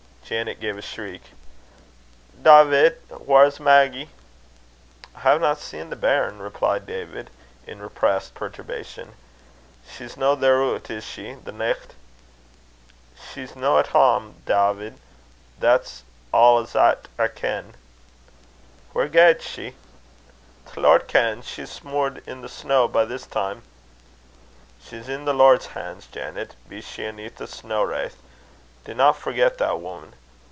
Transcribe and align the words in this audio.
Janet 0.33 0.61
gave 0.61 0.77
a 0.77 0.81
shriek. 0.81 1.23
"Dawvid, 2.41 2.99
whaur's 3.09 3.59
Maggie?" 3.59 4.09
"I 5.13 5.19
haena 5.19 5.57
seen 5.57 5.89
the 5.89 5.97
bairn," 5.97 6.39
replied 6.41 6.85
David, 6.85 7.29
in 7.67 7.81
repressed 7.81 8.33
perturbation. 8.33 9.15
"She's 9.85 10.15
no 10.15 10.37
theroot, 10.37 10.89
is 10.89 11.03
she, 11.03 11.33
the 11.33 11.51
nicht?" 11.51 11.95
"She's 13.33 13.57
no 13.57 13.77
at 13.77 13.87
hame, 13.87 14.41
Dawvid, 14.45 14.99
that's 15.59 16.03
a' 16.33 16.65
'at 16.75 17.09
I 17.19 17.27
ken." 17.27 17.75
"Whaur 18.93 19.09
gaed 19.09 19.41
she?" 19.41 19.75
"The 20.73 20.79
Lord 20.79 21.09
kens. 21.09 21.45
She's 21.45 21.71
smoored 21.77 22.21
i' 22.25 22.33
the 22.41 22.47
snaw 22.47 22.87
by 22.87 23.03
this 23.03 23.27
time." 23.27 23.63
"She's 24.81 25.09
i' 25.09 25.17
the 25.17 25.33
Lord's 25.33 25.65
han's, 25.75 26.07
Janet, 26.07 26.55
be 26.69 26.79
she 26.79 27.03
aneath 27.03 27.41
a 27.41 27.47
snaw 27.47 27.83
vraith. 27.85 28.15
Dinna 28.85 29.13
forget 29.13 29.57
that, 29.57 29.77
wuman. 29.77 30.13